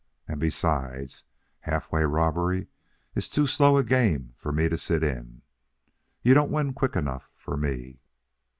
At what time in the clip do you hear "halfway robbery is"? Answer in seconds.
1.59-3.29